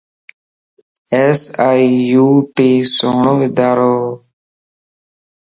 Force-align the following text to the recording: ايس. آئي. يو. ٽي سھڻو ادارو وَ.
ايس. 1.13 1.41
آئي. 1.67 1.85
يو. 2.11 2.27
ٽي 2.55 2.69
سھڻو 2.95 3.35
ادارو 3.47 3.93
وَ. 4.03 4.07